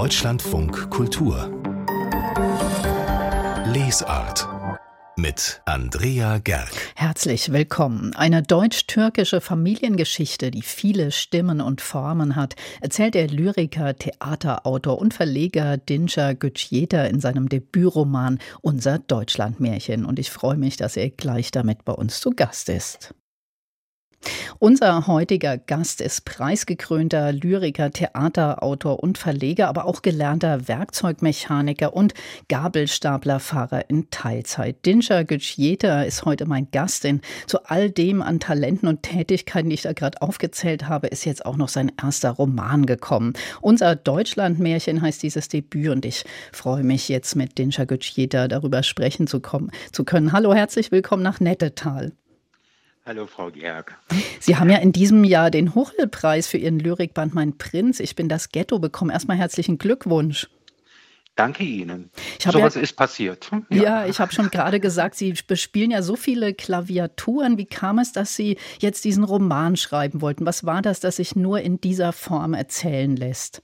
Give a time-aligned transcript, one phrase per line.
[0.00, 1.50] Deutschlandfunk Kultur
[3.66, 4.48] Lesart
[5.16, 6.70] mit Andrea Gerg.
[6.96, 8.14] Herzlich willkommen.
[8.14, 15.76] Eine deutsch-türkische Familiengeschichte, die viele Stimmen und Formen hat, erzählt der Lyriker, Theaterautor und Verleger
[15.76, 20.06] Dinja Gütjeta in seinem Debütroman Unser Deutschlandmärchen.
[20.06, 23.14] Und ich freue mich, dass er gleich damit bei uns zu Gast ist.
[24.62, 32.12] Unser heutiger Gast ist preisgekrönter Lyriker, Theaterautor und Verleger, aber auch gelernter Werkzeugmechaniker und
[32.50, 34.84] Gabelstaplerfahrer in Teilzeit.
[34.84, 39.76] Dinscher Gütschjeta ist heute mein Gast, denn zu all dem an Talenten und Tätigkeiten, die
[39.76, 43.32] ich da gerade aufgezählt habe, ist jetzt auch noch sein erster Roman gekommen.
[43.62, 49.26] Unser Deutschlandmärchen heißt dieses Debüt und ich freue mich jetzt mit Dinscher Gütschjeta darüber sprechen
[49.26, 50.32] zu, kommen, zu können.
[50.32, 52.12] Hallo, herzlich willkommen nach Nettetal.
[53.06, 53.96] Hallo, Frau Gerg.
[54.40, 58.28] Sie haben ja in diesem Jahr den Hochel-Preis für Ihren Lyrikband Mein Prinz, ich bin
[58.28, 59.10] das Ghetto bekommen.
[59.10, 60.48] Erstmal herzlichen Glückwunsch.
[61.34, 62.10] Danke Ihnen.
[62.38, 63.50] So was ja, ist passiert.
[63.70, 67.56] Ja, ja ich habe schon gerade gesagt, Sie bespielen ja so viele Klaviaturen.
[67.56, 70.44] Wie kam es, dass Sie jetzt diesen Roman schreiben wollten?
[70.44, 73.62] Was war das, das sich nur in dieser Form erzählen lässt?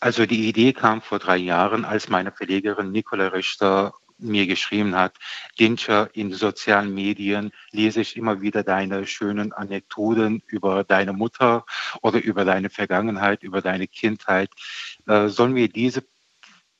[0.00, 5.16] Also die Idee kam vor drei Jahren, als meine Verlegerin Nicola Richter mir geschrieben hat,
[5.58, 11.64] Dinscher, in sozialen Medien lese ich immer wieder deine schönen Anekdoten über deine Mutter
[12.02, 14.50] oder über deine Vergangenheit, über deine Kindheit.
[15.06, 16.04] Äh, sollen wir diese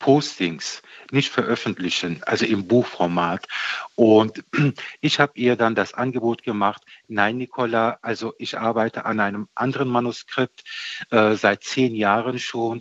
[0.01, 0.83] Postings
[1.13, 3.47] nicht veröffentlichen, also im Buchformat.
[3.95, 4.43] Und
[5.01, 9.89] ich habe ihr dann das Angebot gemacht, nein, Nicola, also ich arbeite an einem anderen
[9.89, 10.65] Manuskript
[11.11, 12.81] äh, seit zehn Jahren schon.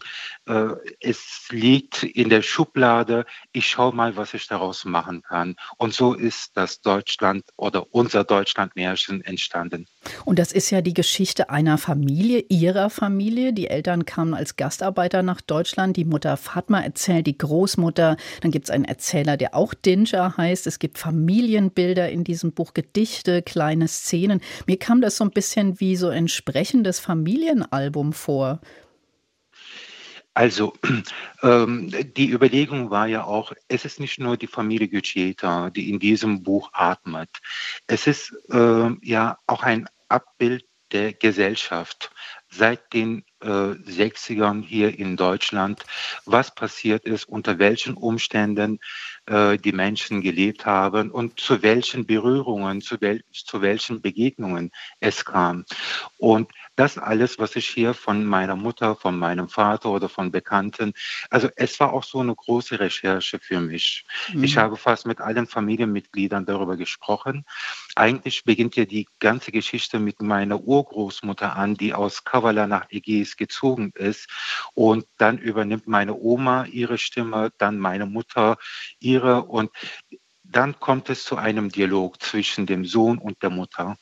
[0.50, 3.26] Äh, es liegt in der Schublade.
[3.52, 5.56] Ich schaue mal, was ich daraus machen kann.
[5.78, 9.86] Und so ist das Deutschland oder unser Deutschlandmärchen entstanden.
[10.26, 13.54] Und das ist ja die Geschichte einer Familie, ihrer Familie.
[13.54, 15.98] Die Eltern kamen als Gastarbeiter nach Deutschland.
[15.98, 18.18] Die Mutter Fatma erzählt, die Großmutter.
[18.42, 20.66] Dann gibt es einen Erzähler, der auch Dinja heißt.
[20.66, 24.42] Es gibt Familienbilder in diesem Buch, Gedichte, kleine Szenen.
[24.66, 28.62] Mir kam das so ein bisschen wie so ein sprechendes Familienalbum vor.
[30.40, 30.72] Also
[31.44, 36.00] ähm, die Überlegung war ja auch, es ist nicht nur die Familie Guccieta, die in
[36.00, 37.30] diesem Buch atmet.
[37.88, 40.64] Es ist äh, ja auch ein Abbild
[40.94, 42.12] der Gesellschaft
[42.50, 45.86] seit den äh, 60ern hier in Deutschland,
[46.26, 48.80] was passiert ist, unter welchen Umständen
[49.26, 55.26] äh, die Menschen gelebt haben und zu welchen Berührungen, zu, wel zu welchen Begegnungen es
[55.26, 55.66] kam.
[56.18, 56.50] Und
[56.80, 60.94] das alles, was ich hier von meiner Mutter, von meinem Vater oder von Bekannten,
[61.30, 64.06] also es war auch so eine große Recherche für mich.
[64.34, 64.46] Mhm.
[64.46, 67.44] Ich habe fast mit allen Familienmitgliedern darüber gesprochen.
[67.98, 73.36] Eigentlich beginnt ja die ganze Geschichte mit meiner Urgroßmutter an, die aus Kavala nach Ägäis
[73.36, 74.30] gezogen ist.
[74.74, 78.58] Und dann übernimmt meine Oma ihre Stimme, dann meine Mutter
[79.00, 79.70] ihre und
[80.44, 83.98] dann kommt es zu einem Dialog zwischen dem Sohn und der Mutter.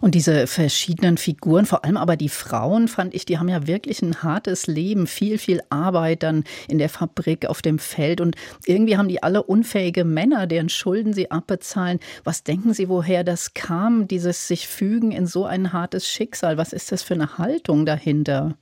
[0.00, 4.02] Und diese verschiedenen Figuren, vor allem aber die Frauen, fand ich, die haben ja wirklich
[4.02, 8.20] ein hartes Leben, viel, viel Arbeit dann in der Fabrik, auf dem Feld.
[8.20, 8.36] Und
[8.66, 11.98] irgendwie haben die alle unfähige Männer, deren Schulden sie abbezahlen.
[12.22, 16.56] Was denken Sie, woher das kam, dieses sich fügen in so ein hartes Schicksal?
[16.56, 18.56] Was ist das für eine Haltung dahinter?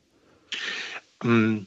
[1.23, 1.61] Mm,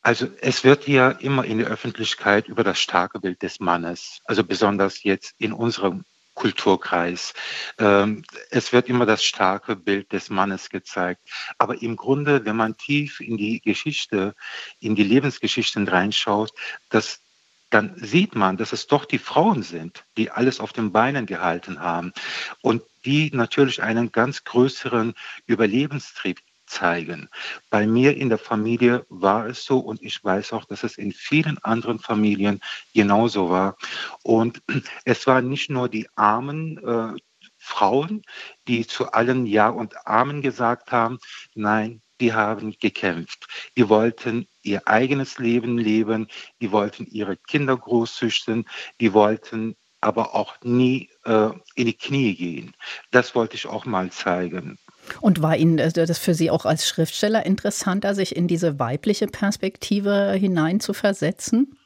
[0.00, 4.44] also es wird ja immer in der Öffentlichkeit über das starke Bild des Mannes, also
[4.44, 6.04] besonders jetzt in unserem
[6.44, 7.32] Kulturkreis.
[7.78, 11.22] Ähm, es wird immer das starke Bild des Mannes gezeigt.
[11.56, 14.34] Aber im Grunde, wenn man tief in die Geschichte,
[14.78, 16.52] in die Lebensgeschichten reinschaut,
[16.90, 17.22] dass
[17.70, 21.80] dann sieht man, dass es doch die Frauen sind, die alles auf den Beinen gehalten
[21.80, 22.12] haben
[22.60, 25.14] und die natürlich einen ganz größeren
[25.46, 27.28] Überlebenstrieb zeigen.
[27.70, 31.12] Bei mir in der Familie war es so und ich weiß auch, dass es in
[31.12, 32.60] vielen anderen Familien
[32.94, 33.76] genauso war.
[34.22, 34.62] Und
[35.04, 37.18] es waren nicht nur die armen äh,
[37.58, 38.22] Frauen,
[38.68, 41.18] die zu allen Ja und Amen gesagt haben,
[41.54, 43.46] nein, die haben gekämpft.
[43.76, 46.28] Die wollten ihr eigenes Leben leben,
[46.60, 48.66] die wollten ihre Kinder großzüchten,
[49.00, 52.76] die wollten aber auch nie äh, in die Knie gehen.
[53.10, 54.78] Das wollte ich auch mal zeigen.
[55.20, 60.32] Und war Ihnen das für Sie auch als Schriftsteller interessanter, sich in diese weibliche Perspektive
[60.32, 61.76] hinein zu versetzen?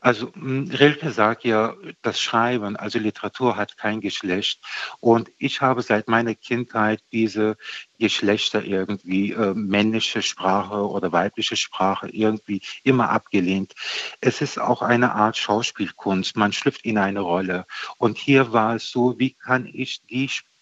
[0.00, 4.60] Also hm, Rilke sagt ja, das Schreiben, also Literatur hat kein Geschlecht.
[5.00, 7.56] Und ich habe seit meiner Kindheit diese
[7.98, 13.74] Geschlechter irgendwie, äh, männliche Sprache oder weibliche Sprache irgendwie immer abgelehnt.
[14.20, 16.36] Es ist auch eine Art Schauspielkunst.
[16.36, 17.66] Man schlüpft in eine Rolle.
[17.98, 20.57] Und hier war es so, wie kann ich die Sprache,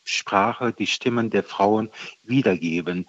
[0.79, 1.91] die Stimmen der Frauen
[2.23, 3.06] wiedergeben.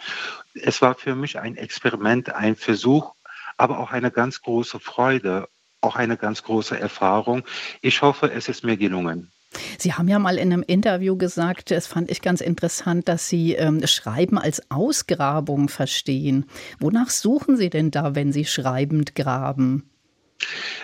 [0.53, 3.13] Es war für mich ein Experiment, ein Versuch,
[3.57, 5.47] aber auch eine ganz große Freude,
[5.81, 7.43] auch eine ganz große Erfahrung.
[7.81, 9.31] Ich hoffe, es ist mir gelungen.
[9.77, 13.53] Sie haben ja mal in einem Interview gesagt, das fand ich ganz interessant, dass Sie
[13.53, 16.45] ähm, Schreiben als Ausgrabung verstehen.
[16.79, 19.89] Wonach suchen Sie denn da, wenn Sie schreibend graben?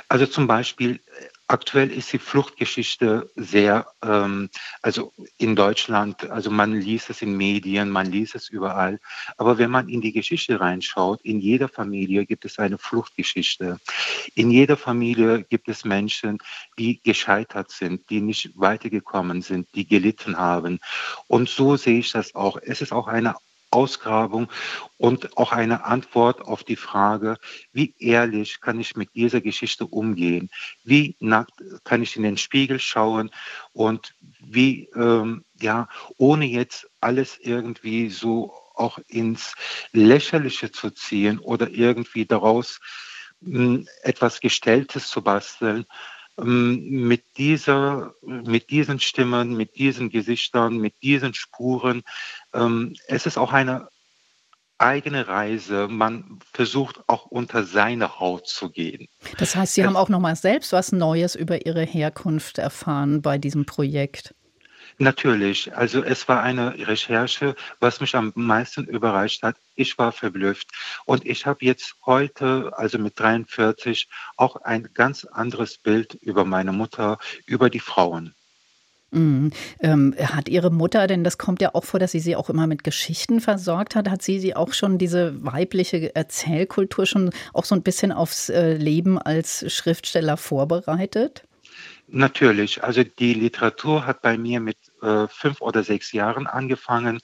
[0.09, 0.99] Also zum Beispiel
[1.53, 4.49] Aktuell ist die Fluchtgeschichte sehr, ähm,
[4.81, 8.99] also in Deutschland, also man liest es in Medien, man liest es überall.
[9.37, 13.79] Aber wenn man in die Geschichte reinschaut, in jeder Familie gibt es eine Fluchtgeschichte.
[14.33, 16.39] In jeder Familie gibt es Menschen,
[16.79, 20.79] die gescheitert sind, die nicht weitergekommen sind, die gelitten haben.
[21.27, 22.57] Und so sehe ich das auch.
[22.63, 23.35] Es ist auch eine
[23.73, 24.49] Ausgrabung
[24.97, 27.37] und auch eine Antwort auf die Frage,
[27.71, 30.49] wie ehrlich kann ich mit dieser Geschichte umgehen?
[30.83, 31.53] Wie nackt
[31.83, 33.31] kann ich in den Spiegel schauen
[33.73, 35.87] und wie, ähm, ja,
[36.17, 39.55] ohne jetzt alles irgendwie so auch ins
[39.91, 42.79] Lächerliche zu ziehen oder irgendwie daraus
[43.43, 45.85] hm, etwas Gestelltes zu basteln,
[46.37, 52.03] mit dieser, mit diesen Stimmen, mit diesen Gesichtern, mit diesen Spuren.
[52.53, 53.87] Ähm, es ist auch eine
[54.79, 55.87] eigene Reise.
[55.87, 59.07] Man versucht auch unter seine Haut zu gehen.
[59.37, 63.21] Das heißt, Sie es, haben auch noch mal selbst was Neues über Ihre Herkunft erfahren
[63.21, 64.33] bei diesem Projekt.
[64.97, 65.75] Natürlich.
[65.75, 69.55] Also es war eine Recherche, was mich am meisten überrascht hat.
[69.75, 70.69] Ich war verblüfft.
[71.05, 74.07] Und ich habe jetzt heute, also mit 43,
[74.37, 78.35] auch ein ganz anderes Bild über meine Mutter, über die Frauen.
[79.13, 79.51] Mhm.
[79.79, 82.67] Ähm, hat Ihre Mutter, denn das kommt ja auch vor, dass sie sie auch immer
[82.67, 87.75] mit Geschichten versorgt hat, hat sie sie auch schon diese weibliche Erzählkultur schon auch so
[87.75, 91.43] ein bisschen aufs äh, Leben als Schriftsteller vorbereitet?
[92.15, 92.83] Natürlich.
[92.83, 97.19] Also die Literatur hat bei mir mit äh, fünf oder sechs Jahren angefangen.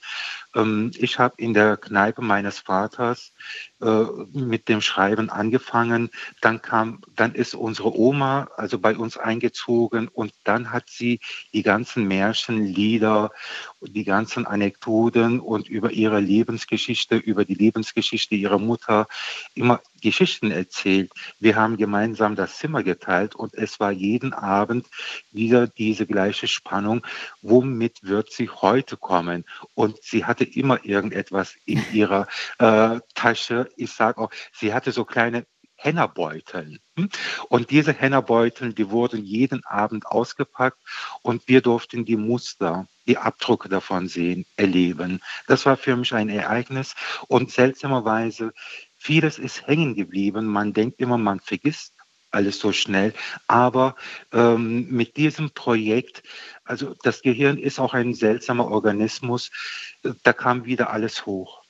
[0.54, 3.32] Ähm, ich habe in der Kneipe meines Vaters
[3.80, 6.10] äh, mit dem Schreiben angefangen.
[6.40, 11.20] Dann kam, dann ist unsere Oma also bei uns eingezogen und dann hat sie
[11.52, 13.30] die ganzen Märchen, Lieder,
[13.80, 19.06] die ganzen Anekdoten und über ihre Lebensgeschichte, über die Lebensgeschichte ihrer Mutter
[19.54, 21.10] immer Geschichten erzählt.
[21.38, 24.86] Wir haben gemeinsam das Zimmer geteilt und es war jeden Abend
[25.30, 27.02] wieder diese gleiche Spannung.
[27.42, 29.44] Womit wird sie heute kommen?
[29.74, 32.26] Und sie hatte immer irgendetwas in ihrer
[32.58, 33.68] äh, Tasche.
[33.76, 35.46] Ich sage auch, sie hatte so kleine
[35.76, 36.78] Hennerbeuteln.
[36.96, 37.08] Hm?
[37.48, 40.78] Und diese Hennerbeuteln, die wurden jeden Abend ausgepackt
[41.22, 45.20] und wir durften die Muster, die Abdrucke davon sehen, erleben.
[45.46, 46.94] Das war für mich ein Ereignis
[47.28, 48.52] und seltsamerweise,
[48.98, 50.46] vieles ist hängen geblieben.
[50.46, 51.94] Man denkt immer, man vergisst
[52.30, 53.12] alles so schnell.
[53.46, 53.96] Aber
[54.32, 56.22] ähm, mit diesem Projekt,
[56.64, 59.50] also das Gehirn ist auch ein seltsamer Organismus,
[60.22, 61.60] da kam wieder alles hoch.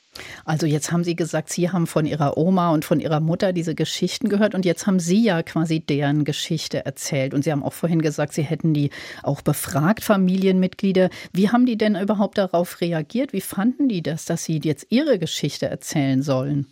[0.45, 3.75] Also jetzt haben Sie gesagt, Sie haben von Ihrer Oma und von Ihrer Mutter diese
[3.75, 7.33] Geschichten gehört und jetzt haben Sie ja quasi deren Geschichte erzählt.
[7.33, 8.91] Und Sie haben auch vorhin gesagt, Sie hätten die
[9.23, 11.11] auch befragt, Familienmitglieder.
[11.33, 13.33] Wie haben die denn überhaupt darauf reagiert?
[13.33, 16.67] Wie fanden die das, dass Sie jetzt Ihre Geschichte erzählen sollen?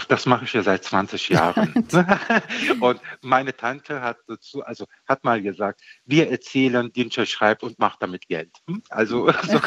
[0.00, 1.74] Ach, das mache ich ja seit 20 Jahren.
[2.80, 8.00] und meine Tante hat dazu, also hat mal gesagt, wir erzählen, Dinscher schreibt und macht
[8.00, 8.50] damit Geld.
[8.68, 8.80] Hm?
[8.90, 9.60] Also so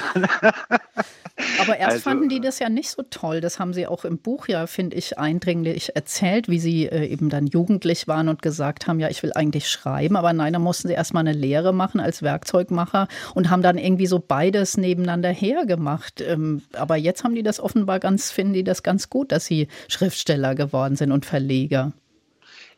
[1.60, 3.42] Aber erst also, fanden die das ja nicht so toll.
[3.42, 7.30] Das haben sie auch im Buch ja, finde ich, eindringlich erzählt, wie sie äh, eben
[7.30, 10.16] dann jugendlich waren und gesagt haben, ja, ich will eigentlich schreiben.
[10.16, 14.08] Aber nein, da mussten sie erstmal eine Lehre machen als Werkzeugmacher und haben dann irgendwie
[14.08, 16.22] so beides nebeneinander hergemacht.
[16.22, 19.68] Ähm, aber jetzt haben die das offenbar ganz, finden die das ganz gut, dass sie
[20.22, 21.94] Schriftsteller geworden sind und Verleger.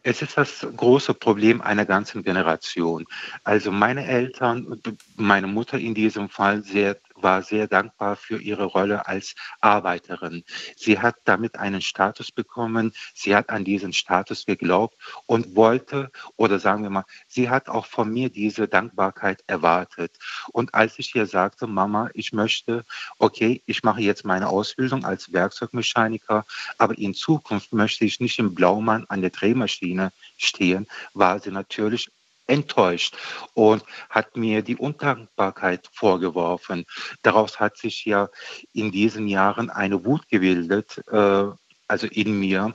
[0.02, 3.06] Es ist das große Problem einer ganzen Generation.
[3.44, 4.82] Also meine Eltern,
[5.16, 10.44] meine Mutter in diesem Fall sehr war sehr dankbar für ihre Rolle als Arbeiterin.
[10.76, 12.94] Sie hat damit einen Status bekommen.
[13.14, 17.86] Sie hat an diesen Status geglaubt und wollte, oder sagen wir mal, sie hat auch
[17.86, 20.18] von mir diese Dankbarkeit erwartet.
[20.52, 22.84] Und als ich ihr sagte, Mama, ich möchte,
[23.18, 26.46] okay, ich mache jetzt meine Ausbildung als Werkzeugmechaniker,
[26.78, 32.10] aber in Zukunft möchte ich nicht im Blaumann an der Drehmaschine stehen, war sie natürlich
[32.48, 33.16] enttäuscht
[33.54, 36.86] und hat mir die Undankbarkeit vorgeworfen.
[37.22, 38.30] Daraus hat sich ja
[38.74, 41.46] in diesen Jahren eine Wut gebildet, äh,
[41.88, 42.74] also in mir,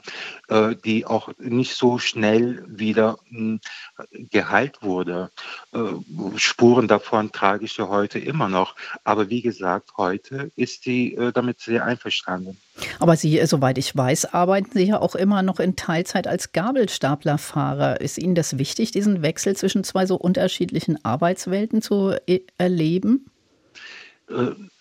[0.48, 3.60] äh, die auch nicht so schnell wieder hm,
[4.12, 5.30] geheilt wurde.
[5.72, 5.78] Äh,
[6.36, 8.76] Spuren davon trage ich ja heute immer noch.
[9.04, 12.58] Aber wie gesagt, heute ist sie äh, damit sehr einverstanden.
[13.00, 18.00] Aber Sie, soweit ich weiß, arbeiten Sie ja auch immer noch in Teilzeit als Gabelstaplerfahrer.
[18.00, 22.14] Ist Ihnen das wichtig, diesen Wechsel zwischen zwei so unterschiedlichen Arbeitswelten zu
[22.56, 23.26] erleben?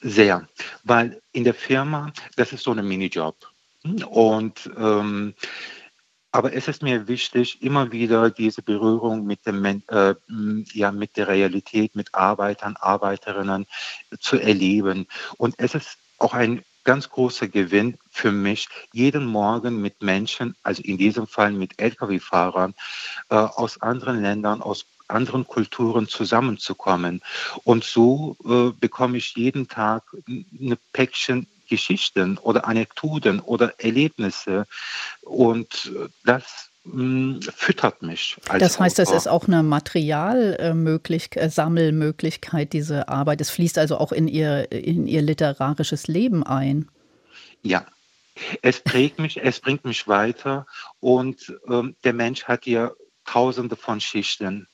[0.02, 0.48] Sehr,
[0.84, 3.36] weil in der Firma, das ist so ein Minijob.
[4.10, 5.34] Und ähm,
[6.32, 10.14] Aber es ist mir wichtig, immer wieder diese Berührung mit, dem, äh,
[10.74, 13.66] ja, mit der Realität, mit Arbeitern, Arbeiterinnen
[14.20, 15.08] zu erleben.
[15.38, 20.82] Und es ist auch ein ganz großer Gewinn für mich, jeden Morgen mit Menschen, also
[20.84, 22.76] in diesem Fall mit Lkw-Fahrern
[23.30, 27.22] äh, aus anderen Ländern, aus anderen Kulturen zusammenzukommen.
[27.64, 34.66] Und so äh, bekomme ich jeden Tag ein Päckchen Geschichten oder Anekdoten oder Erlebnisse.
[35.22, 35.92] Und
[36.24, 38.38] das hm, füttert mich.
[38.58, 39.16] das heißt, Autor.
[39.16, 43.42] es ist auch eine Materialmöglichkeit, äh, Sammelmöglichkeit, diese Arbeit.
[43.42, 46.88] Es fließt also auch in ihr, in ihr literarisches Leben ein.
[47.64, 47.86] Ja,
[48.62, 50.66] es prägt mich, es bringt mich weiter
[51.00, 52.92] und ähm, der Mensch hat ja
[53.26, 54.68] tausende von Schichten.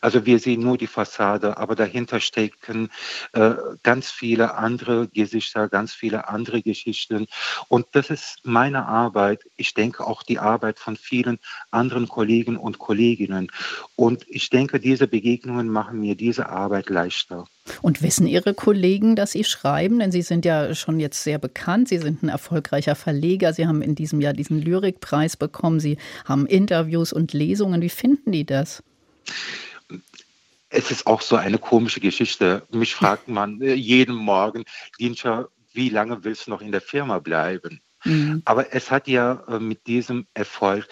[0.00, 2.90] Also wir sehen nur die Fassade, aber dahinter stecken
[3.32, 7.26] äh, ganz viele andere Gesichter, ganz viele andere Geschichten.
[7.66, 9.42] Und das ist meine Arbeit.
[9.56, 11.38] Ich denke auch die Arbeit von vielen
[11.72, 13.50] anderen Kollegen und Kolleginnen.
[13.96, 17.44] Und ich denke, diese Begegnungen machen mir diese Arbeit leichter.
[17.82, 19.98] Und wissen Ihre Kollegen, dass Sie schreiben?
[19.98, 21.88] Denn Sie sind ja schon jetzt sehr bekannt.
[21.88, 23.52] Sie sind ein erfolgreicher Verleger.
[23.52, 25.80] Sie haben in diesem Jahr diesen Lyrikpreis bekommen.
[25.80, 27.82] Sie haben Interviews und Lesungen.
[27.82, 28.82] Wie finden die das?
[30.70, 32.66] Es ist auch so eine komische Geschichte.
[32.70, 34.64] Mich fragt man äh, jeden Morgen,
[35.00, 37.80] Dienscher, wie lange willst du noch in der Firma bleiben?
[38.04, 38.42] Mhm.
[38.44, 40.86] Aber es hat ja äh, mit diesem Erfolg,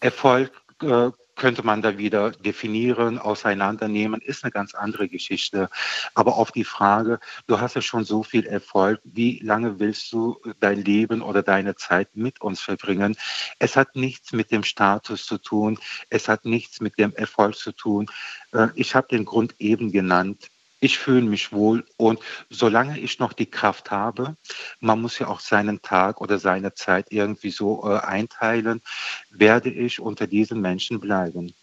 [0.00, 1.10] Erfolg äh,
[1.42, 5.70] könnte man da wieder definieren, auseinandernehmen, ist eine ganz andere Geschichte.
[6.14, 7.18] Aber auf die Frage,
[7.48, 11.74] du hast ja schon so viel Erfolg, wie lange willst du dein Leben oder deine
[11.74, 13.16] Zeit mit uns verbringen?
[13.58, 15.80] Es hat nichts mit dem Status zu tun,
[16.10, 18.06] es hat nichts mit dem Erfolg zu tun.
[18.52, 20.48] Äh, ich habe den Grund eben genannt
[20.82, 22.18] ich fühle mich wohl und
[22.50, 24.36] solange ich noch die Kraft habe,
[24.80, 28.82] man muss ja auch seinen Tag oder seine Zeit irgendwie so äh, einteilen,
[29.30, 31.54] werde ich unter diesen Menschen bleiben.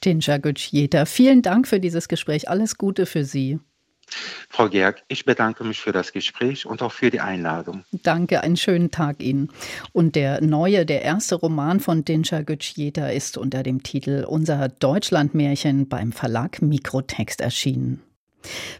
[0.00, 2.48] Tinja Gutschjeta, vielen Dank für dieses Gespräch.
[2.48, 3.58] Alles Gute für Sie.
[4.48, 7.84] Frau Gerg, ich bedanke mich für das Gespräch und auch für die Einladung.
[7.90, 9.50] Danke, einen schönen Tag Ihnen.
[9.92, 15.88] Und der neue, der erste Roman von Dinscha Gutschjeta ist unter dem Titel Unser Deutschlandmärchen
[15.88, 18.02] beim Verlag Mikrotext erschienen.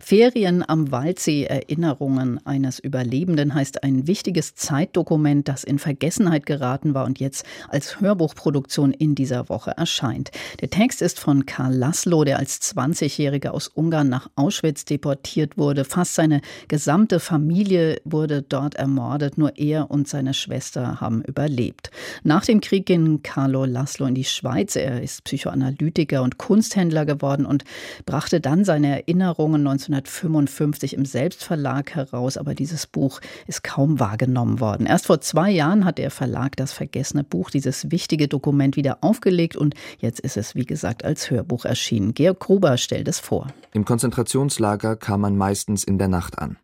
[0.00, 7.04] Ferien am Waldsee Erinnerungen eines Überlebenden heißt ein wichtiges Zeitdokument, das in Vergessenheit geraten war
[7.04, 10.30] und jetzt als Hörbuchproduktion in dieser Woche erscheint.
[10.60, 15.84] Der Text ist von Karl Laszlo, der als 20-Jähriger aus Ungarn nach Auschwitz deportiert wurde.
[15.84, 21.90] Fast seine gesamte Familie wurde dort ermordet, nur er und seine Schwester haben überlebt.
[22.22, 24.76] Nach dem Krieg ging Carlo Laszlo in die Schweiz.
[24.76, 27.64] Er ist Psychoanalytiker und Kunsthändler geworden und
[28.06, 34.86] brachte dann seine Erinnerungen 1955 im Selbstverlag heraus, aber dieses Buch ist kaum wahrgenommen worden.
[34.86, 39.56] Erst vor zwei Jahren hat der Verlag das vergessene Buch, dieses wichtige Dokument, wieder aufgelegt
[39.56, 42.14] und jetzt ist es, wie gesagt, als Hörbuch erschienen.
[42.14, 43.48] Georg Gruber stellt es vor.
[43.72, 46.58] Im Konzentrationslager kam man meistens in der Nacht an.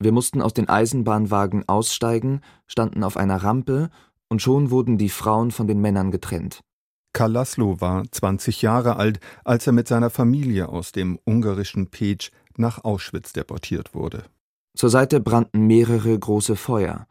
[0.00, 3.90] Wir mussten aus den Eisenbahnwagen aussteigen, standen auf einer Rampe
[4.28, 6.60] und schon wurden die Frauen von den Männern getrennt.
[7.18, 12.30] Karl Laszlo war 20 Jahre alt, als er mit seiner Familie aus dem ungarischen Pécs
[12.56, 14.22] nach Auschwitz deportiert wurde.
[14.76, 17.08] Zur Seite brannten mehrere große Feuer.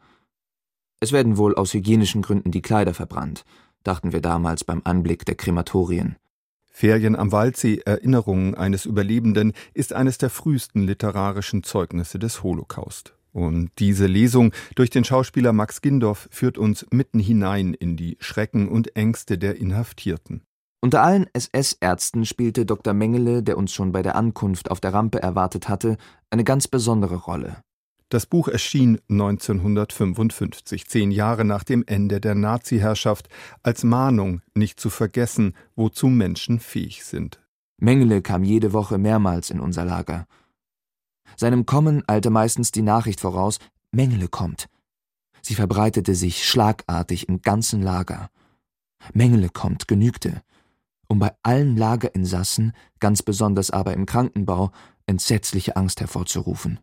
[0.98, 3.44] Es werden wohl aus hygienischen Gründen die Kleider verbrannt,
[3.84, 6.16] dachten wir damals beim Anblick der Krematorien.
[6.64, 13.17] Ferien am Waldsee Erinnerungen eines Überlebenden ist eines der frühesten literarischen Zeugnisse des Holocaust.
[13.38, 18.68] Und diese Lesung durch den Schauspieler Max Gindorf führt uns mitten hinein in die Schrecken
[18.68, 20.42] und Ängste der Inhaftierten.
[20.80, 22.94] Unter allen SS-Ärzten spielte Dr.
[22.94, 25.98] Mengele, der uns schon bei der Ankunft auf der Rampe erwartet hatte,
[26.30, 27.58] eine ganz besondere Rolle.
[28.08, 33.28] Das Buch erschien 1955, zehn Jahre nach dem Ende der Nazi-Herrschaft,
[33.62, 37.40] als Mahnung, nicht zu vergessen, wozu Menschen fähig sind.
[37.76, 40.26] Mengele kam jede Woche mehrmals in unser Lager.
[41.36, 43.58] Seinem Kommen eilte meistens die Nachricht voraus,
[43.90, 44.68] Mengele kommt.
[45.42, 48.30] Sie verbreitete sich schlagartig im ganzen Lager.
[49.12, 50.42] Mengele kommt genügte,
[51.08, 54.72] um bei allen Lagerinsassen, ganz besonders aber im Krankenbau,
[55.06, 56.80] entsetzliche Angst hervorzurufen.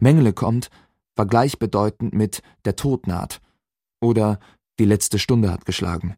[0.00, 0.70] Mengele kommt
[1.16, 3.40] war gleichbedeutend mit der Tod naht
[4.00, 4.38] oder
[4.78, 6.16] die letzte Stunde hat geschlagen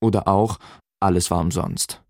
[0.00, 0.58] oder auch
[1.00, 2.02] alles war umsonst.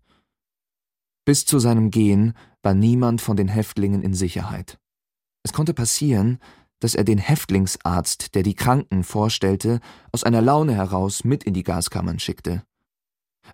[1.31, 4.77] Bis zu seinem Gehen war niemand von den Häftlingen in Sicherheit.
[5.43, 6.39] Es konnte passieren,
[6.81, 9.79] dass er den Häftlingsarzt, der die Kranken vorstellte,
[10.11, 12.63] aus einer Laune heraus mit in die Gaskammern schickte.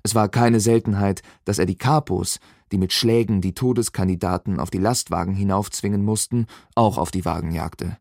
[0.01, 2.39] Es war keine Seltenheit, dass er die Kapos,
[2.72, 8.00] die mit Schlägen die Todeskandidaten auf die Lastwagen hinaufzwingen mussten, auch auf die Wagen jagte.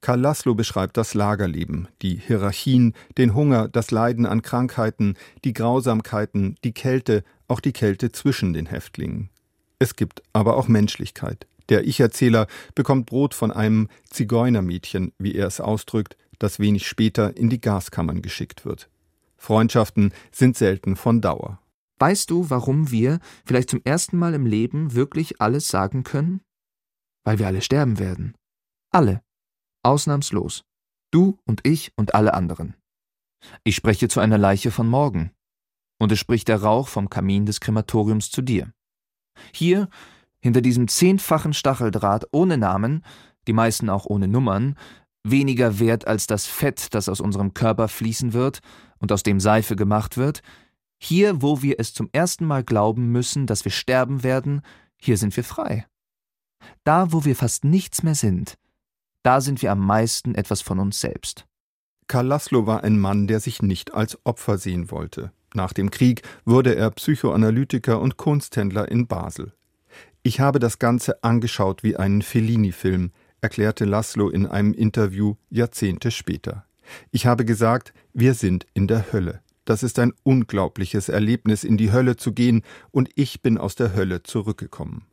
[0.00, 6.54] Karl Laszlo beschreibt das Lagerleben, die Hierarchien, den Hunger, das Leiden an Krankheiten, die Grausamkeiten,
[6.62, 9.30] die Kälte, auch die Kälte zwischen den Häftlingen.
[9.78, 11.46] Es gibt aber auch Menschlichkeit.
[11.68, 17.50] Der Ich-Erzähler bekommt Brot von einem Zigeunermädchen, wie er es ausdrückt, das wenig später in
[17.50, 18.88] die Gaskammern geschickt wird.
[19.36, 21.60] Freundschaften sind selten von Dauer.
[21.98, 26.40] Weißt du, warum wir vielleicht zum ersten Mal im Leben wirklich alles sagen können?
[27.24, 28.34] Weil wir alle sterben werden.
[28.90, 29.20] Alle.
[29.82, 30.62] Ausnahmslos.
[31.10, 32.74] Du und ich und alle anderen.
[33.64, 35.32] Ich spreche zu einer Leiche von morgen.
[35.98, 38.72] Und es spricht der Rauch vom Kamin des Krematoriums zu dir.
[39.52, 39.88] Hier,
[40.40, 43.04] hinter diesem zehnfachen Stacheldraht ohne Namen,
[43.46, 44.76] die meisten auch ohne Nummern,
[45.24, 48.60] weniger wert als das Fett, das aus unserem Körper fließen wird
[48.98, 50.42] und aus dem Seife gemacht wird,
[51.00, 54.62] hier, wo wir es zum ersten Mal glauben müssen, dass wir sterben werden,
[54.96, 55.86] hier sind wir frei.
[56.84, 58.54] Da, wo wir fast nichts mehr sind,
[59.22, 61.46] da sind wir am meisten etwas von uns selbst.
[62.08, 65.32] Karl Laszlo war ein Mann, der sich nicht als Opfer sehen wollte.
[65.54, 69.52] Nach dem Krieg wurde er Psychoanalytiker und Kunsthändler in Basel.
[70.22, 76.66] Ich habe das Ganze angeschaut wie einen Fellini-Film, erklärte Laszlo in einem Interview Jahrzehnte später.
[77.10, 79.40] Ich habe gesagt, wir sind in der Hölle.
[79.64, 83.94] Das ist ein unglaubliches Erlebnis, in die Hölle zu gehen, und ich bin aus der
[83.94, 85.04] Hölle zurückgekommen.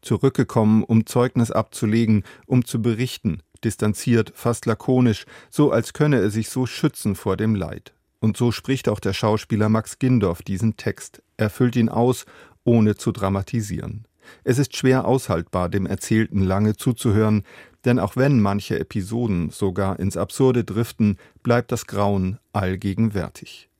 [0.00, 6.48] Zurückgekommen, um Zeugnis abzulegen, um zu berichten, distanziert, fast lakonisch, so als könne er sich
[6.48, 7.92] so schützen vor dem Leid.
[8.20, 11.22] Und so spricht auch der Schauspieler Max Gindorf diesen Text.
[11.36, 12.26] Er füllt ihn aus,
[12.64, 14.06] ohne zu dramatisieren.
[14.44, 17.44] Es ist schwer aushaltbar, dem Erzählten lange zuzuhören,
[17.84, 23.70] denn auch wenn manche Episoden sogar ins Absurde driften, bleibt das Grauen allgegenwärtig.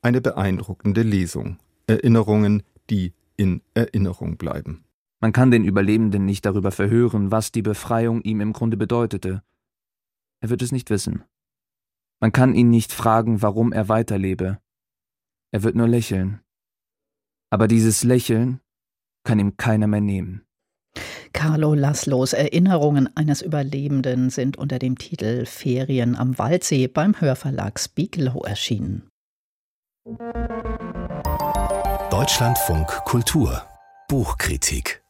[0.00, 1.58] Eine beeindruckende Lesung.
[1.86, 4.84] Erinnerungen, die in Erinnerung bleiben.
[5.20, 9.42] Man kann den Überlebenden nicht darüber verhören, was die Befreiung ihm im Grunde bedeutete.
[10.40, 11.24] Er wird es nicht wissen.
[12.20, 14.58] Man kann ihn nicht fragen, warum er weiterlebe.
[15.52, 16.40] Er wird nur lächeln.
[17.50, 18.60] Aber dieses Lächeln
[19.24, 20.44] kann ihm keiner mehr nehmen.
[21.32, 28.44] Carlo Laszlos Erinnerungen eines Überlebenden sind unter dem Titel Ferien am Waldsee beim Hörverlag Spiekelow
[28.44, 29.08] erschienen.
[32.10, 33.62] Deutschlandfunk Kultur
[34.08, 35.02] Buchkritik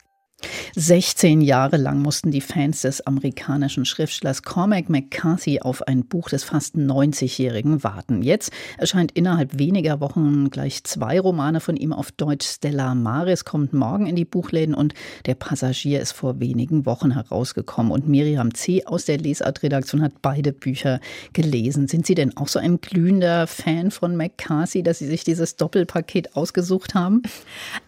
[0.75, 6.45] 16 Jahre lang mussten die Fans des amerikanischen Schriftstellers Cormac McCarthy auf ein Buch des
[6.45, 8.23] fast 90-Jährigen warten.
[8.23, 12.47] Jetzt erscheint innerhalb weniger Wochen gleich zwei Romane von ihm auf Deutsch.
[12.47, 14.95] Stella Maris kommt morgen in die Buchläden und
[15.27, 17.93] Der Passagier ist vor wenigen Wochen herausgekommen.
[17.93, 18.85] Und Miriam C.
[18.87, 21.01] aus der Lesart-Redaktion hat beide Bücher
[21.33, 21.89] gelesen.
[21.89, 26.37] Sind Sie denn auch so ein glühender Fan von McCarthy, dass Sie sich dieses Doppelpaket
[26.37, 27.23] ausgesucht haben?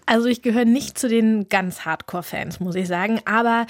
[0.07, 3.67] Also ich gehöre nicht zu den ganz Hardcore-Fans, muss ich sagen, aber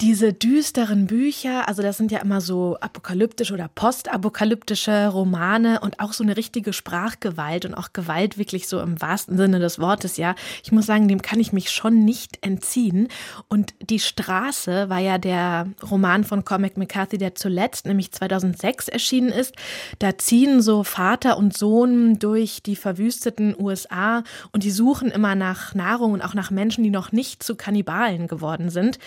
[0.00, 6.14] diese düsteren Bücher, also das sind ja immer so apokalyptische oder postapokalyptische Romane und auch
[6.14, 10.34] so eine richtige Sprachgewalt und auch Gewalt wirklich so im wahrsten Sinne des Wortes, ja.
[10.64, 13.08] Ich muss sagen, dem kann ich mich schon nicht entziehen.
[13.48, 19.28] Und Die Straße war ja der Roman von Cormac McCarthy, der zuletzt, nämlich 2006 erschienen
[19.28, 19.54] ist.
[19.98, 25.74] Da ziehen so Vater und Sohn durch die verwüsteten USA und die suchen immer nach
[25.74, 28.98] Nahrung und auch nach Menschen, die noch nicht zu Kannibalen geworden sind.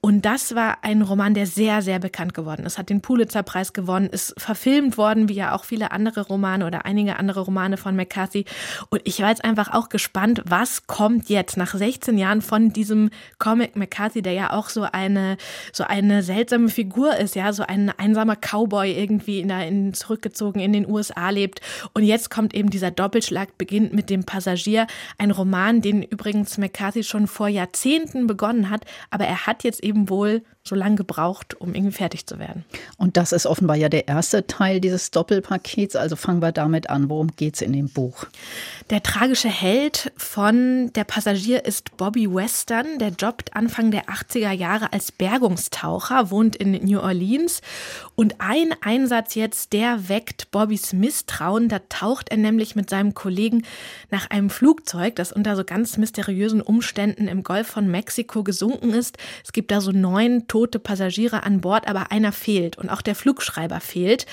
[0.00, 4.06] Und das war ein Roman, der sehr, sehr bekannt geworden ist, hat den Pulitzer-Preis gewonnen,
[4.06, 8.46] ist verfilmt worden, wie ja auch viele andere Romane oder einige andere Romane von McCarthy.
[8.88, 13.10] Und ich war jetzt einfach auch gespannt, was kommt jetzt nach 16 Jahren von diesem
[13.38, 15.36] Comic McCarthy, der ja auch so eine,
[15.70, 20.60] so eine seltsame Figur ist, ja, so ein einsamer Cowboy irgendwie in, der, in, zurückgezogen
[20.60, 21.60] in den USA lebt.
[21.92, 24.86] Und jetzt kommt eben dieser Doppelschlag, beginnt mit dem Passagier,
[25.18, 30.08] ein Roman, den übrigens McCarthy schon vor Jahrzehnten begonnen hat, aber er hat jetzt eben
[30.08, 32.64] wohl wohl so lange gebraucht, um irgendwie fertig zu werden.
[32.96, 35.96] Und das ist offenbar ja der erste Teil dieses Doppelpakets.
[35.96, 37.10] Also fangen wir damit an.
[37.10, 38.26] Worum geht es in dem Buch?
[38.90, 43.00] Der tragische Held von Der Passagier ist Bobby Western.
[43.00, 47.60] Der jobbt Anfang der 80er Jahre als Bergungstaucher, wohnt in New Orleans.
[48.14, 51.68] Und ein Einsatz jetzt, der weckt Bobbys Misstrauen.
[51.68, 53.64] Da taucht er nämlich mit seinem Kollegen
[54.12, 59.18] nach einem Flugzeug, das unter so ganz mysteriösen Umständen im Golf von Mexiko gesunken ist.
[59.44, 63.14] Es gibt da so neun tote Passagiere an Bord, aber einer fehlt und auch der
[63.14, 64.26] Flugschreiber fehlt.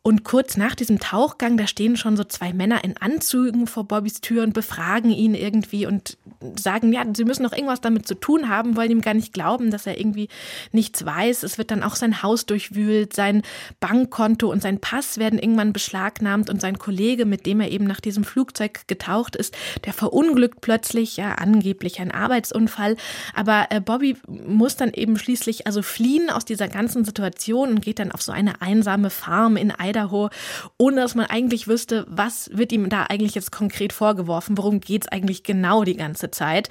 [0.00, 4.20] Und kurz nach diesem Tauchgang, da stehen schon so zwei Männer in Anzügen vor Bobbys
[4.20, 6.18] Tür und befragen ihn irgendwie und
[6.56, 9.72] sagen, ja, sie müssen noch irgendwas damit zu tun haben, wollen ihm gar nicht glauben,
[9.72, 10.28] dass er irgendwie
[10.70, 11.42] nichts weiß.
[11.42, 13.42] Es wird dann auch sein Haus durchwühlt, sein
[13.80, 18.00] Bankkonto und sein Pass werden irgendwann beschlagnahmt und sein Kollege, mit dem er eben nach
[18.00, 22.96] diesem Flugzeug getaucht ist, der verunglückt plötzlich, ja, angeblich ein Arbeitsunfall.
[23.34, 27.82] Aber äh, Bobby muss dann eben schließlich eigentlich also fliehen aus dieser ganzen Situation und
[27.82, 30.30] geht dann auf so eine einsame Farm in Idaho,
[30.78, 35.04] ohne dass man eigentlich wüsste, was wird ihm da eigentlich jetzt konkret vorgeworfen, worum geht
[35.04, 36.68] es eigentlich genau die ganze Zeit.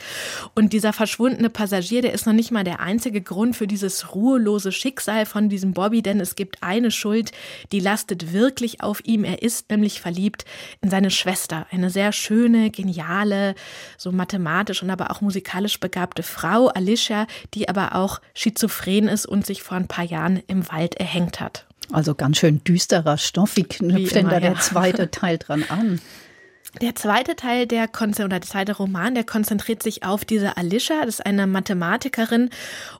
[0.54, 4.71] Und dieser verschwundene Passagier, der ist noch nicht mal der einzige Grund für dieses ruhelose
[4.71, 7.32] Schicksal von diesem Bobby, denn es gibt eine Schuld,
[7.71, 9.24] die lastet wirklich auf ihm.
[9.24, 10.45] Er ist nämlich verliebt
[10.82, 13.56] in seine Schwester, eine sehr schöne, geniale,
[13.98, 18.75] so mathematisch und aber auch musikalisch begabte Frau, Alicia, die aber auch schizophren
[19.08, 21.66] ist und sich vor ein paar Jahren im Wald erhängt hat.
[21.92, 23.58] Also ganz schön düsterer Stoff.
[23.58, 24.40] Wie knüpft Wie denn da ja.
[24.40, 26.02] der zweite Teil dran an?
[26.82, 31.16] Der zweite Teil der oder der zweite Roman, der konzentriert sich auf diese Alicia, das
[31.16, 32.50] ist eine Mathematikerin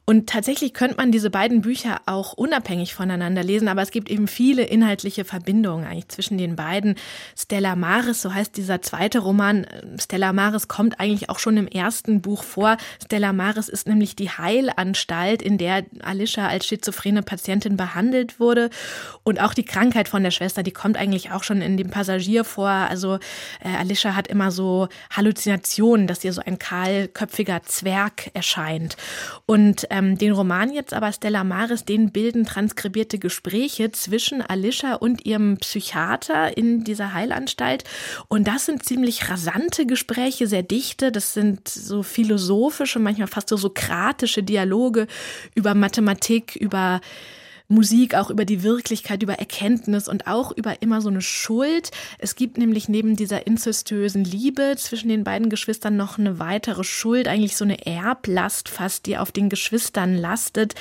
[0.06, 4.28] und tatsächlich könnte man diese beiden Bücher auch unabhängig voneinander lesen, aber es gibt eben
[4.28, 6.96] viele inhaltliche Verbindungen eigentlich zwischen den beiden.
[7.38, 9.68] Stella Maris, so heißt dieser zweite Roman.
[10.00, 12.78] Stella Maris kommt eigentlich auch schon im ersten Buch vor.
[13.04, 18.70] Stella Maris ist nämlich die Heilanstalt, in der Alicia als schizophrene Patientin behandelt wurde
[19.24, 22.46] und auch die Krankheit von der Schwester, die kommt eigentlich auch schon in dem Passagier
[22.46, 22.70] vor.
[22.70, 23.20] Also
[23.66, 28.96] äh, Alicia hat immer so Halluzinationen, dass ihr so ein kahlköpfiger Zwerg erscheint.
[29.46, 35.26] Und ähm, den Roman jetzt aber Stella Maris, den bilden transkribierte Gespräche zwischen Alicia und
[35.26, 37.84] ihrem Psychiater in dieser Heilanstalt.
[38.28, 41.12] Und das sind ziemlich rasante Gespräche, sehr dichte.
[41.12, 45.08] Das sind so philosophische, manchmal fast so sokratische Dialoge
[45.56, 47.02] über Mathematik, über
[47.68, 51.92] Musik auch über die Wirklichkeit, über Erkenntnis und auch über immer so eine Schuld.
[52.20, 57.28] Es gibt nämlich neben dieser inzestösen Liebe zwischen den beiden Geschwistern noch eine weitere Schuld,
[57.28, 60.76] eigentlich so eine Erblast fast, die auf den Geschwistern lastet.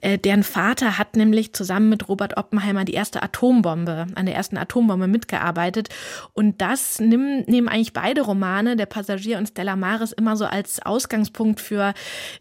[0.00, 4.56] Äh, deren Vater hat nämlich zusammen mit Robert Oppenheimer die erste Atombombe, an der ersten
[4.56, 5.90] Atombombe mitgearbeitet.
[6.32, 10.80] Und das nehmen, nehmen eigentlich beide Romane, der Passagier und Stella Maris, immer so als
[10.80, 11.92] Ausgangspunkt für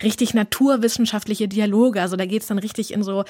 [0.01, 2.01] richtig naturwissenschaftliche Dialoge.
[2.01, 3.25] Also da geht es dann richtig in so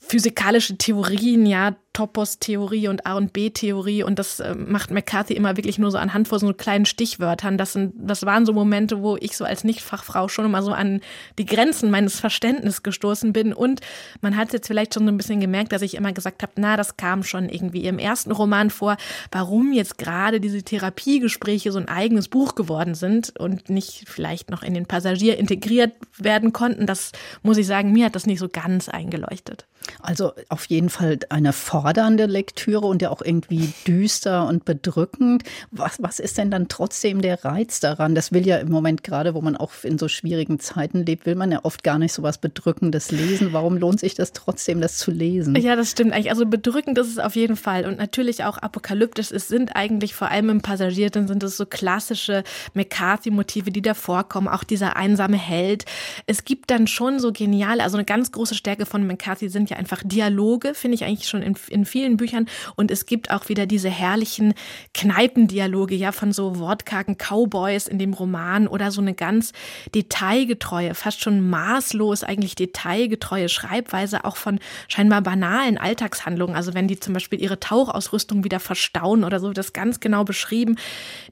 [0.00, 5.78] physikalische Theorien, ja, Topos-Theorie und A- und B-Theorie und das äh, macht McCarthy immer wirklich
[5.78, 7.58] nur so anhand von so kleinen Stichwörtern.
[7.58, 11.00] Das, sind, das waren so Momente, wo ich so als Nichtfachfrau schon immer so an
[11.38, 13.80] die Grenzen meines Verständnisses gestoßen bin und
[14.20, 16.76] man hat jetzt vielleicht schon so ein bisschen gemerkt, dass ich immer gesagt habe, na,
[16.76, 18.96] das kam schon irgendwie im ersten Roman vor,
[19.32, 24.62] warum jetzt gerade diese Therapiegespräche so ein eigenes Buch geworden sind und nicht vielleicht noch
[24.62, 26.86] in den Passagier integriert werden konnten.
[26.86, 29.66] Das muss ich sagen, mir hat das nicht so ganz eingeleuchtet.
[30.00, 31.52] Also auf jeden Fall eine
[31.88, 35.42] fordernde Lektüre und ja auch irgendwie düster und bedrückend.
[35.70, 38.14] Was, was ist denn dann trotzdem der Reiz daran?
[38.14, 41.34] Das will ja im Moment gerade, wo man auch in so schwierigen Zeiten lebt, will
[41.34, 43.54] man ja oft gar nicht so was Bedrückendes lesen.
[43.54, 45.56] Warum lohnt sich das trotzdem, das zu lesen?
[45.56, 46.28] Ja, das stimmt eigentlich.
[46.28, 49.32] Also bedrückend ist es auf jeden Fall und natürlich auch apokalyptisch.
[49.32, 53.94] Es sind eigentlich vor allem im Passagier, dann sind es so klassische McCarthy-Motive, die da
[53.94, 54.48] vorkommen.
[54.48, 55.86] Auch dieser einsame Held.
[56.26, 59.78] Es gibt dann schon so genial, also eine ganz große Stärke von McCarthy sind ja
[59.78, 62.46] einfach Dialoge, finde ich eigentlich schon in, in vielen Büchern.
[62.76, 64.54] Und es gibt auch wieder diese herrlichen
[64.94, 69.52] Kneipendialoge, ja, von so wortkargen Cowboys in dem Roman oder so eine ganz
[69.94, 76.56] detailgetreue, fast schon maßlos eigentlich detailgetreue Schreibweise auch von scheinbar banalen Alltagshandlungen.
[76.56, 80.76] Also wenn die zum Beispiel ihre Tauchausrüstung wieder verstauen oder so, das ganz genau beschrieben.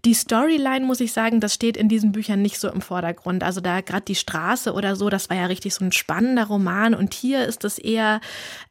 [0.05, 3.43] Die Storyline, muss ich sagen, das steht in diesen Büchern nicht so im Vordergrund.
[3.43, 6.95] Also da gerade die Straße oder so, das war ja richtig so ein spannender Roman.
[6.95, 8.21] Und hier ist es eher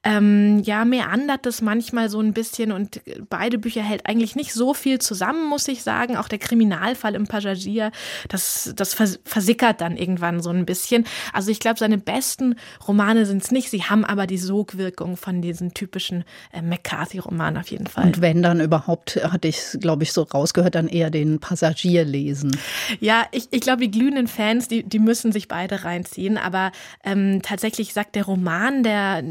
[0.04, 4.74] ähm, ja, meandert das manchmal so ein bisschen und beide Bücher hält eigentlich nicht so
[4.74, 6.18] viel zusammen, muss ich sagen.
[6.18, 7.92] Auch der Kriminalfall im Passagier,
[8.30, 11.06] das, das versickert dann irgendwann so ein bisschen.
[11.34, 12.56] Also ich glaube, seine besten
[12.88, 13.70] Romane sind es nicht.
[13.70, 18.06] Sie haben aber die Sogwirkung von diesen typischen äh, McCarthy-Romanen auf jeden Fall.
[18.06, 22.58] Und wenn dann überhaupt, hatte ich, glaube ich, so rausgehört, dann eher den Passagier lesen.
[23.00, 26.38] Ja, ich, ich glaube, die glühenden Fans, die, die müssen sich beide reinziehen.
[26.38, 26.72] Aber
[27.04, 29.24] ähm, tatsächlich sagt der Roman, der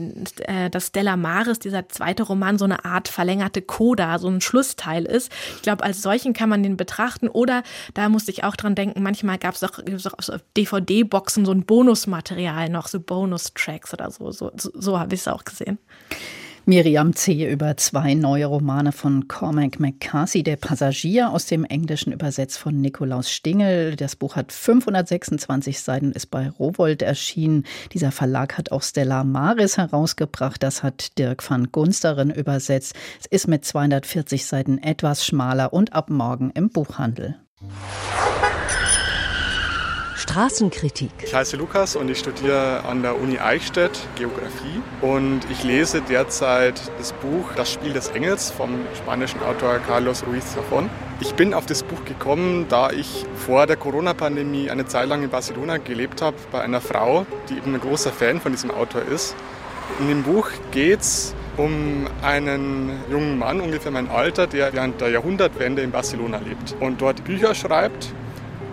[0.47, 5.05] äh, dass Stella Maris, dieser zweite Roman, so eine Art verlängerte Coda, so ein Schlussteil
[5.05, 5.33] ist.
[5.57, 7.29] Ich glaube, als solchen kann man den betrachten.
[7.29, 7.63] Oder
[7.95, 11.65] da musste ich auch dran denken, manchmal gab es auch, auch auf DVD-Boxen so ein
[11.65, 14.31] Bonusmaterial noch, so Bonus-Tracks oder so.
[14.31, 15.79] So, so, so habe ich es auch gesehen.
[16.67, 17.53] Miriam C.
[17.53, 23.31] über zwei neue Romane von Cormac McCarthy, Der Passagier, aus dem Englischen übersetzt von Nikolaus
[23.31, 23.97] Stingel.
[23.97, 27.65] Das Buch hat 526 Seiten, ist bei Rowold erschienen.
[27.93, 30.63] Dieser Verlag hat auch Stella Maris herausgebracht.
[30.63, 32.95] Das hat Dirk van Gunsteren übersetzt.
[33.21, 37.37] Es ist mit 240 Seiten etwas schmaler und ab morgen im Buchhandel.
[40.25, 41.11] Straßenkritik.
[41.23, 46.81] Ich heiße Lukas und ich studiere an der Uni Eichstätt Geografie und ich lese derzeit
[46.97, 50.89] das Buch Das Spiel des Engels vom spanischen Autor Carlos Ruiz Zafón.
[51.21, 55.29] Ich bin auf das Buch gekommen, da ich vor der Corona-Pandemie eine Zeit lang in
[55.29, 59.37] Barcelona gelebt habe bei einer Frau, die eben ein großer Fan von diesem Autor ist.
[60.01, 65.11] In dem Buch geht es um einen jungen Mann, ungefähr mein Alter, der während der
[65.11, 68.15] Jahrhundertwende in Barcelona lebt und dort Bücher schreibt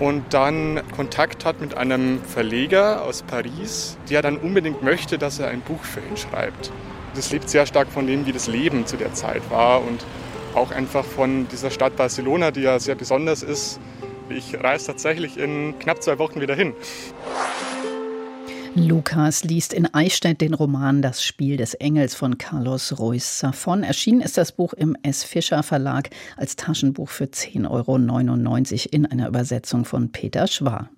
[0.02, 5.50] und dann Kontakt hat mit einem Verleger aus Paris, der dann unbedingt möchte, dass er
[5.50, 6.72] ein Buch für ihn schreibt.
[7.14, 10.04] Das lebt sehr stark von dem, wie das Leben zu der Zeit war und
[10.56, 13.80] auch einfach von dieser Stadt Barcelona, die ja sehr besonders ist.
[14.28, 16.74] Ich reise tatsächlich in knapp zwei Wochen wieder hin.
[18.76, 23.84] Lukas liest in Eichstätt den Roman Das Spiel des Engels von Carlos Ruiz Safon.
[23.84, 25.26] Erschienen ist das Buch im S.
[25.26, 30.90] Fischer Verlag als Taschenbuch für 10,99 Euro in einer Übersetzung von Peter Schwar.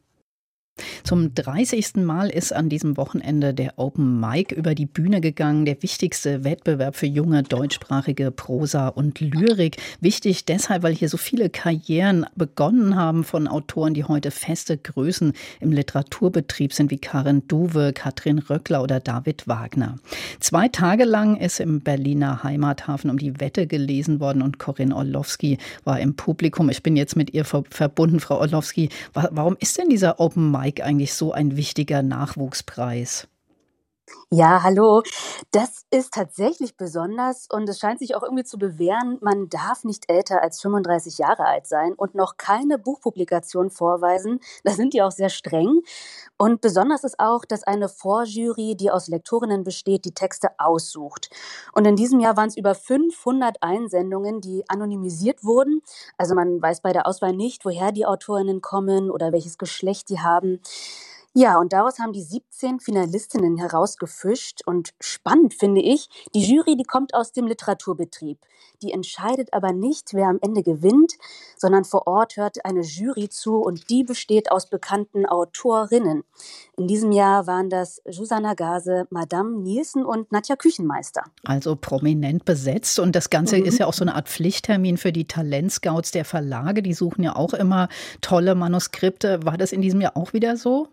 [1.03, 1.97] Zum 30.
[1.97, 6.95] Mal ist an diesem Wochenende der Open Mic über die Bühne gegangen, der wichtigste Wettbewerb
[6.95, 9.77] für junge deutschsprachige Prosa und Lyrik.
[9.99, 15.33] Wichtig deshalb, weil hier so viele Karrieren begonnen haben von Autoren, die heute feste Größen
[15.59, 19.99] im Literaturbetrieb sind, wie Karin Duwe, Katrin Röckler oder David Wagner.
[20.39, 25.59] Zwei Tage lang ist im Berliner Heimathafen um die Wette gelesen worden und Corinne Orlowski
[25.83, 26.69] war im Publikum.
[26.69, 28.89] Ich bin jetzt mit ihr verbunden, Frau Orlowski.
[29.13, 33.27] Warum ist denn dieser Open Mic Mike eigentlich so ein wichtiger Nachwuchspreis?
[34.31, 35.03] Ja, hallo.
[35.51, 40.09] Das ist tatsächlich besonders und es scheint sich auch irgendwie zu bewähren, man darf nicht
[40.09, 44.39] älter als 35 Jahre alt sein und noch keine Buchpublikation vorweisen.
[44.63, 45.81] Da sind die auch sehr streng.
[46.37, 51.29] Und besonders ist auch, dass eine Vorjury, die aus Lektorinnen besteht, die Texte aussucht.
[51.73, 55.81] Und in diesem Jahr waren es über 500 Einsendungen, die anonymisiert wurden.
[56.17, 60.19] Also man weiß bei der Auswahl nicht, woher die Autorinnen kommen oder welches Geschlecht die
[60.21, 60.59] haben.
[61.35, 64.61] Ja, und daraus haben die 17 Finalistinnen herausgefischt.
[64.67, 68.37] Und spannend finde ich, die Jury, die kommt aus dem Literaturbetrieb.
[68.83, 71.13] Die entscheidet aber nicht, wer am Ende gewinnt,
[71.57, 76.23] sondern vor Ort hört eine Jury zu und die besteht aus bekannten Autorinnen.
[76.77, 81.23] In diesem Jahr waren das Susanna Gase, Madame Nielsen und Nadja Küchenmeister.
[81.43, 82.99] Also prominent besetzt.
[82.99, 83.65] Und das Ganze mhm.
[83.65, 86.83] ist ja auch so eine Art Pflichttermin für die Talentscouts der Verlage.
[86.83, 87.89] Die suchen ja auch immer
[88.21, 89.39] tolle Manuskripte.
[89.43, 90.89] War das in diesem Jahr auch wieder so?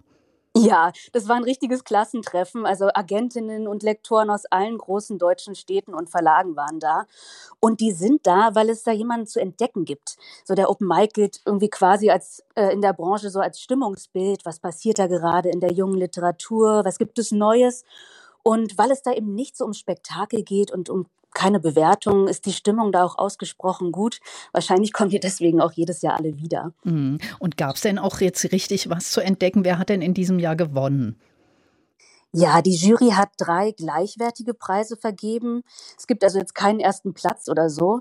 [0.57, 2.67] Ja, das war ein richtiges Klassentreffen.
[2.67, 7.07] Also Agentinnen und Lektoren aus allen großen deutschen Städten und Verlagen waren da.
[7.61, 10.17] Und die sind da, weil es da jemanden zu entdecken gibt.
[10.45, 14.45] So der Open Mic gilt irgendwie quasi als äh, in der Branche so als Stimmungsbild.
[14.45, 16.85] Was passiert da gerade in der jungen Literatur?
[16.85, 17.85] Was gibt es Neues?
[18.43, 22.47] Und weil es da eben nicht so um Spektakel geht und um keine Bewertung, ist
[22.47, 24.21] die Stimmung da auch ausgesprochen gut.
[24.53, 26.73] Wahrscheinlich kommen wir deswegen auch jedes Jahr alle wieder.
[26.85, 27.19] Mhm.
[27.39, 29.65] Und gab es denn auch jetzt richtig was zu entdecken?
[29.65, 31.17] Wer hat denn in diesem Jahr gewonnen?
[32.33, 35.65] Ja, die Jury hat drei gleichwertige Preise vergeben.
[35.99, 37.99] Es gibt also jetzt keinen ersten Platz oder so.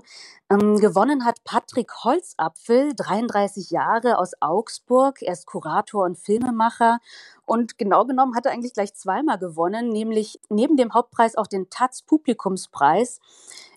[0.48, 5.20] Ähm, gewonnen hat Patrick Holzapfel, 33 Jahre aus Augsburg.
[5.20, 7.00] Er ist Kurator und Filmemacher.
[7.44, 11.68] Und genau genommen hat er eigentlich gleich zweimal gewonnen, nämlich neben dem Hauptpreis auch den
[11.68, 13.18] Taz Publikumspreis.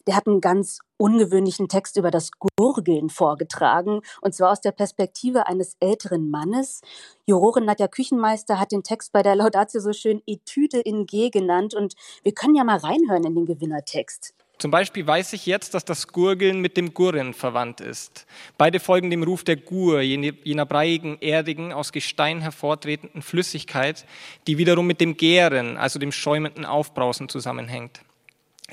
[0.06, 5.48] Der hat einen ganz ungewöhnlichen Text über das Gurgeln vorgetragen, und zwar aus der Perspektive
[5.48, 6.82] eines älteren Mannes.
[7.26, 11.74] Jurorin Nadja Küchenmeister hat den Text bei der Laudatio so schön Etüde in G genannt,
[11.74, 14.34] und wir können ja mal reinhören in den Gewinnertext.
[14.60, 18.26] Zum Beispiel weiß ich jetzt, dass das Gurgeln mit dem Gurren verwandt ist.
[18.58, 24.06] Beide folgen dem Ruf der Gur, jener breiigen, erdigen, aus Gestein hervortretenden Flüssigkeit,
[24.48, 28.02] die wiederum mit dem Gären, also dem schäumenden Aufbrausen zusammenhängt.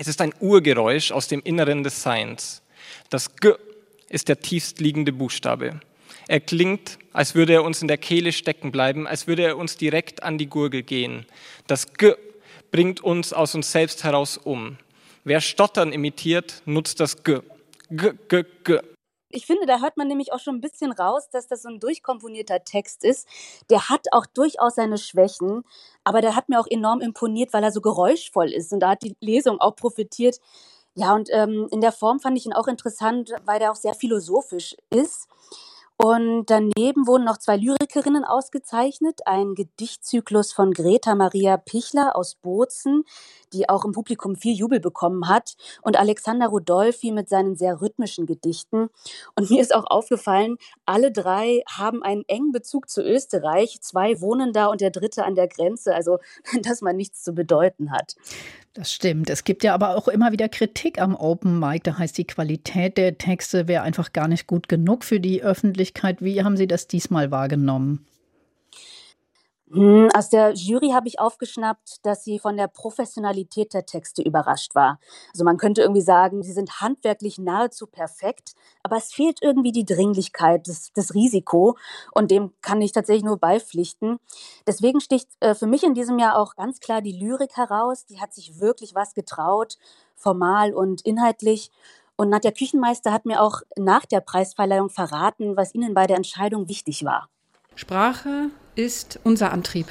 [0.01, 2.63] Es ist ein Urgeräusch aus dem Inneren des Seins.
[3.11, 3.53] Das G
[4.09, 5.79] ist der tiefst liegende Buchstabe.
[6.27, 9.77] Er klingt, als würde er uns in der Kehle stecken bleiben, als würde er uns
[9.77, 11.27] direkt an die Gurgel gehen.
[11.67, 12.15] Das G
[12.73, 14.79] bringt uns aus uns selbst heraus um.
[15.25, 17.41] Wer Stottern imitiert, nutzt das G.
[17.91, 18.79] G, G, G.
[19.33, 21.79] Ich finde, da hört man nämlich auch schon ein bisschen raus, dass das so ein
[21.79, 23.29] durchkomponierter Text ist.
[23.71, 25.65] Der hat auch durchaus seine Schwächen,
[26.03, 29.03] aber der hat mir auch enorm imponiert, weil er so geräuschvoll ist und da hat
[29.03, 30.41] die Lesung auch profitiert.
[30.97, 33.95] Ja, und ähm, in der Form fand ich ihn auch interessant, weil der auch sehr
[33.95, 35.29] philosophisch ist.
[36.03, 39.21] Und daneben wurden noch zwei Lyrikerinnen ausgezeichnet.
[39.27, 43.05] Ein Gedichtzyklus von Greta Maria Pichler aus Bozen,
[43.53, 45.57] die auch im Publikum viel Jubel bekommen hat.
[45.83, 48.89] Und Alexander Rudolfi mit seinen sehr rhythmischen Gedichten.
[49.37, 53.83] Und mir ist auch aufgefallen, alle drei haben einen engen Bezug zu Österreich.
[53.83, 55.95] Zwei wohnen da und der dritte an der Grenze.
[55.95, 56.17] Also,
[56.63, 58.17] dass man nichts zu bedeuten hat.
[58.75, 59.31] Das stimmt.
[59.31, 61.83] Es gibt ja aber auch immer wieder Kritik am Open Mic.
[61.83, 66.23] Da heißt die Qualität der Texte wäre einfach gar nicht gut genug für die Öffentlichkeit.
[66.23, 68.07] Wie haben Sie das diesmal wahrgenommen?
[69.73, 74.75] Hm, aus der Jury habe ich aufgeschnappt, dass sie von der Professionalität der Texte überrascht
[74.75, 74.99] war.
[75.33, 79.85] Also man könnte irgendwie sagen, sie sind handwerklich nahezu perfekt, aber es fehlt irgendwie die
[79.85, 81.77] Dringlichkeit, das, das Risiko
[82.13, 84.19] und dem kann ich tatsächlich nur beipflichten.
[84.67, 88.07] Deswegen sticht äh, für mich in diesem Jahr auch ganz klar die Lyrik heraus.
[88.07, 89.79] Die hat sich wirklich was getraut,
[90.17, 91.71] formal und inhaltlich.
[92.17, 96.69] Und Nadja Küchenmeister hat mir auch nach der Preisverleihung verraten, was ihnen bei der Entscheidung
[96.69, 97.29] wichtig war.
[97.77, 99.87] Sprache ist unser Antrieb.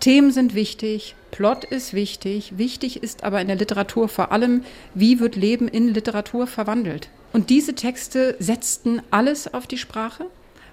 [0.00, 5.18] Themen sind wichtig, Plot ist wichtig, wichtig ist aber in der Literatur vor allem, wie
[5.18, 7.08] wird Leben in Literatur verwandelt.
[7.32, 10.26] Und diese Texte setzten alles auf die Sprache,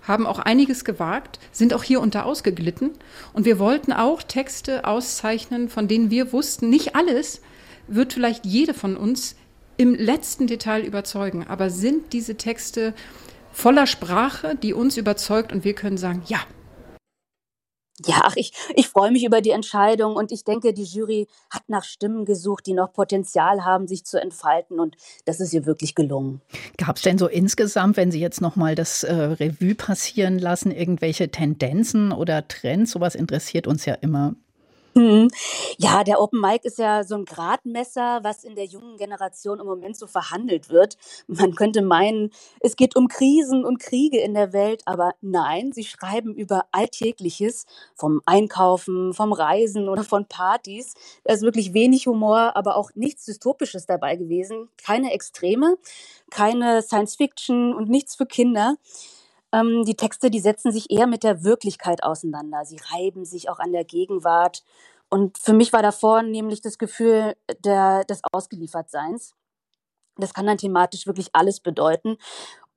[0.04, 2.92] haben auch einiges gewagt, sind auch hier unter ausgeglitten.
[3.34, 7.42] Und wir wollten auch Texte auszeichnen, von denen wir wussten, nicht alles
[7.88, 9.36] wird vielleicht jede von uns
[9.78, 12.94] im letzten Detail überzeugen, aber sind diese Texte
[13.52, 16.40] voller Sprache, die uns überzeugt und wir können sagen, ja,
[18.06, 21.64] ja, ach, ich, ich freue mich über die Entscheidung und ich denke, die Jury hat
[21.68, 25.96] nach Stimmen gesucht, die noch Potenzial haben, sich zu entfalten und das ist ihr wirklich
[25.96, 26.42] gelungen.
[26.78, 31.30] Gab es denn so insgesamt, wenn Sie jetzt nochmal das äh, Revue passieren lassen, irgendwelche
[31.30, 32.92] Tendenzen oder Trends?
[32.92, 34.36] Sowas interessiert uns ja immer.
[34.94, 35.30] Mhm.
[35.78, 39.66] Ja, der Open Mic ist ja so ein Gradmesser, was in der jungen Generation im
[39.66, 40.98] Moment so verhandelt wird.
[41.28, 45.86] Man könnte meinen, es geht um Krisen und Kriege in der Welt, aber nein, sie
[45.86, 50.94] schreiben über Alltägliches, vom Einkaufen, vom Reisen oder von Partys.
[51.24, 54.68] Da ist wirklich wenig Humor, aber auch nichts Dystopisches dabei gewesen.
[54.84, 55.78] Keine Extreme,
[56.30, 58.76] keine Science Fiction und nichts für Kinder.
[59.52, 62.66] Ähm, die Texte, die setzen sich eher mit der Wirklichkeit auseinander.
[62.66, 64.64] Sie reiben sich auch an der Gegenwart.
[65.10, 67.36] Und für mich war davor nämlich das Gefühl
[67.66, 69.36] der, des Ausgeliefertseins.
[70.18, 72.18] Das kann dann thematisch wirklich alles bedeuten.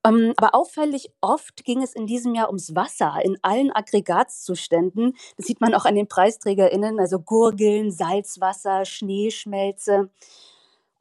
[0.07, 5.17] Ähm, aber auffällig oft ging es in diesem Jahr ums Wasser in allen Aggregatzuständen.
[5.37, 10.11] Das sieht man auch an den PreisträgerInnen, also Gurgeln, Salzwasser, Schneeschmelze.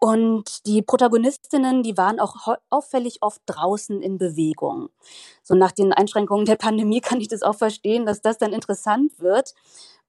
[0.03, 4.89] Und die Protagonistinnen, die waren auch auffällig oft draußen in Bewegung.
[5.43, 9.17] So nach den Einschränkungen der Pandemie kann ich das auch verstehen, dass das dann interessant
[9.21, 9.53] wird.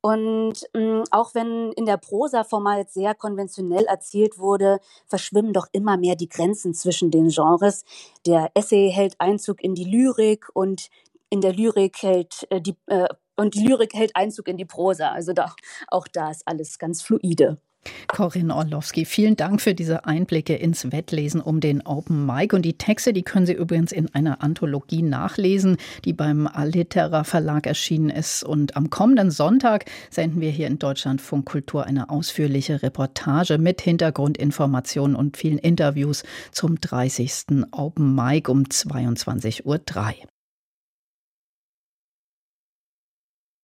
[0.00, 5.68] Und mh, hm, auch wenn in der Prosa-Form jetzt sehr konventionell erzählt wurde, verschwimmen doch
[5.70, 7.84] immer mehr die Grenzen zwischen den Genres.
[8.26, 10.88] Der Essay hält Einzug in die Lyrik und
[11.30, 15.12] in der Lyrik hält äh, die äh, und die Lyrik hält Einzug in die Prosa.
[15.12, 15.54] Also da,
[15.86, 17.58] auch da ist alles ganz fluide.
[18.06, 22.54] Corinne Orlowski, vielen Dank für diese Einblicke ins Wettlesen um den Open Mic.
[22.54, 27.66] Und die Texte, die können Sie übrigens in einer Anthologie nachlesen, die beim Alitera Verlag
[27.66, 28.44] erschienen ist.
[28.44, 35.16] Und am kommenden Sonntag senden wir hier in Deutschlandfunk Kultur eine ausführliche Reportage mit Hintergrundinformationen
[35.16, 37.66] und vielen Interviews zum 30.
[37.72, 40.33] Open Mic um 22.03 Uhr.